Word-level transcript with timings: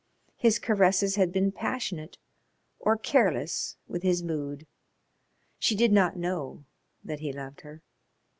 His 0.35 0.57
caresses 0.57 1.15
had 1.15 1.31
been 1.31 1.51
passionate 1.51 2.17
or 2.79 2.97
careless 2.97 3.77
with 3.87 4.01
his 4.01 4.23
mood. 4.23 4.65
She 5.59 5.75
did 5.75 5.91
not 5.91 6.17
know 6.17 6.65
that 7.03 7.19
he 7.19 7.31
loved 7.31 7.61
her. 7.61 7.83